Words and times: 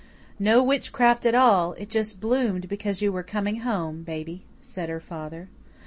"No 0.39 0.63
witchcraft 0.63 1.27
at 1.27 1.35
all 1.35 1.73
it 1.73 1.87
just 1.87 2.19
bloomed 2.19 2.67
because 2.67 3.03
you 3.03 3.11
were 3.11 3.21
coming 3.21 3.59
home, 3.59 4.01
baby," 4.01 4.41
said 4.59 4.89
her 4.89 4.99
father. 4.99 5.47